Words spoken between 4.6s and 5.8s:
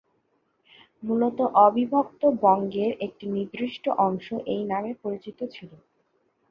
নামে পরিচিত ছিল।